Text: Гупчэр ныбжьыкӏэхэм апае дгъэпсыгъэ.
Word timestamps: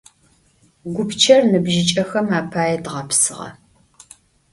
Гупчэр 0.93 1.41
ныбжьыкӏэхэм 1.51 2.27
апае 2.39 2.77
дгъэпсыгъэ. 2.83 3.49